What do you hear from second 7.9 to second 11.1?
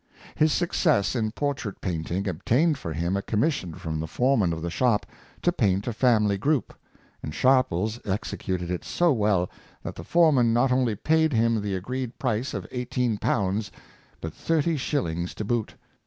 executed it so well that the foreman not only